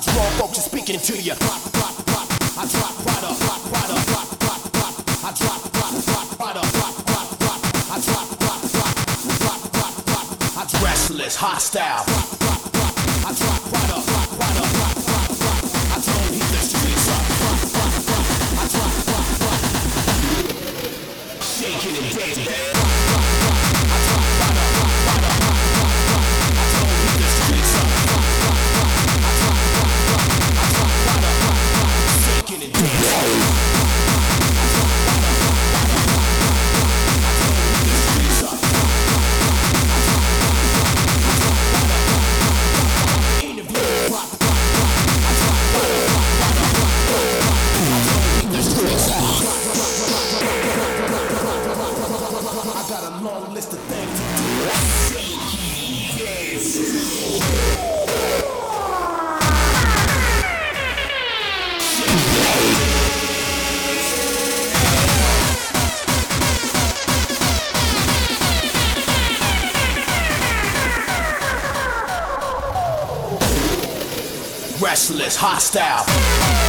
Strong 0.00 0.30
folks 0.38 0.58
are 0.58 0.62
speaking 0.62 0.98
to 0.98 1.20
you. 1.20 1.34
Drop, 1.34 1.72
drop, 1.72 2.04
drop. 2.06 2.26
I 2.56 2.66
drop 2.66 3.00
up, 3.00 3.20
drop 3.20 3.22
up, 3.22 4.06
drop, 4.08 4.38
drop, 4.40 4.72
drop. 4.72 4.94
I 5.24 5.32
drop, 5.36 5.60
drop, 5.72 5.92
drop, 6.04 6.40
up, 6.40 6.72
drop, 6.72 7.04
drop, 7.04 7.38
drop. 7.38 7.60
I 7.90 8.00
drop, 8.00 8.28
drop, 8.38 8.60
drop, 8.72 8.94
drop, 9.38 9.72
drop, 9.72 10.04
drop, 10.54 10.82
restless, 10.82 11.36
hostile. 11.36 12.39
Restless, 74.90 75.36
hostile. 75.36 76.59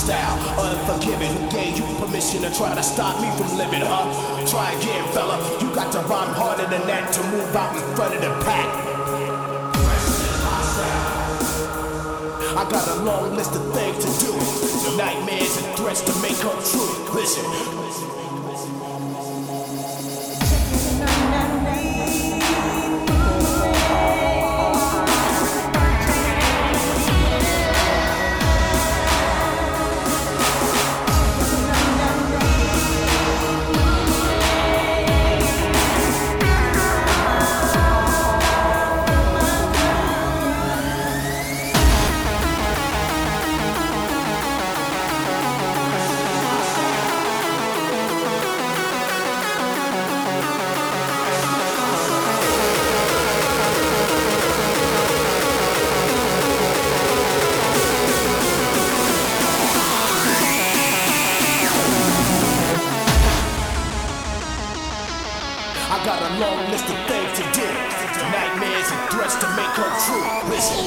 Hostile, 0.00 0.64
unforgiving. 0.64 1.28
Who 1.28 1.50
gave 1.50 1.76
you 1.76 1.84
permission 1.96 2.40
to 2.40 2.50
try 2.56 2.74
to 2.74 2.82
stop 2.82 3.20
me 3.20 3.28
from 3.36 3.58
living, 3.58 3.82
huh? 3.84 4.08
Try 4.46 4.72
again, 4.72 5.04
fella. 5.12 5.36
You 5.60 5.74
got 5.74 5.92
to 5.92 5.98
rhyme 6.08 6.32
harder 6.32 6.66
than 6.70 6.86
that 6.86 7.12
to 7.12 7.22
move 7.24 7.54
out 7.54 7.76
in 7.76 7.82
front 7.94 8.14
of 8.14 8.22
the 8.22 8.30
pack. 8.42 8.66
I 12.56 12.70
got 12.70 12.88
a 12.88 13.02
long 13.02 13.36
list 13.36 13.54
of 13.54 13.74
things 13.74 13.98
to 13.98 14.24
do. 14.24 14.96
Nightmares 14.96 15.58
and 15.58 15.76
threats 15.76 16.00
to 16.00 16.18
make 16.22 16.38
come 16.38 16.56
true. 16.64 17.14
Listen. 17.14 18.19
I 65.92 66.04
got 66.04 66.22
a 66.22 66.38
long 66.38 66.70
list 66.70 66.88
of 66.88 66.94
things 67.08 67.36
to 67.38 67.42
do. 67.52 67.66
Nightmares 68.30 68.92
and 68.92 69.10
threats 69.10 69.34
to 69.42 69.48
make 69.56 69.74
come 69.74 69.92
true. 70.06 70.22
Listen. 70.48 70.86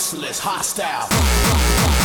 restless, 0.00 0.38
hostile. 0.38 1.99